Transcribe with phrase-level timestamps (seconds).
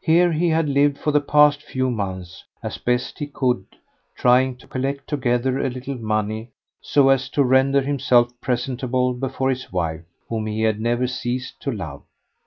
[0.00, 3.66] Here he had lived for the past few months as best he could,
[4.16, 9.70] trying to collect together a little money so as to render himself presentable before his
[9.70, 10.00] wife,
[10.30, 12.00] whom he had never ceased to love.